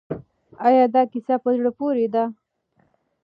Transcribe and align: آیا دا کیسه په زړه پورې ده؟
آیا 0.67 0.85
دا 0.95 1.01
کیسه 1.11 1.35
په 1.43 1.49
زړه 1.57 1.71
پورې 1.79 2.05
ده؟ 2.13 2.23